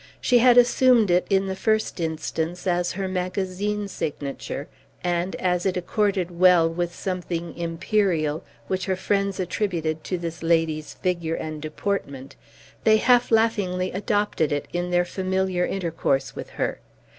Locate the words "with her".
16.35-16.79